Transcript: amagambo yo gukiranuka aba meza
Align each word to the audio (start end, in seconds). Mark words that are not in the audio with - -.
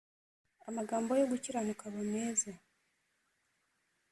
amagambo 0.69 1.11
yo 1.19 1.25
gukiranuka 1.31 1.83
aba 1.89 2.01
meza 2.13 2.51